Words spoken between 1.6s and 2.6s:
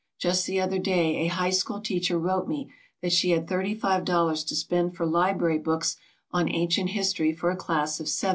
teacher wrote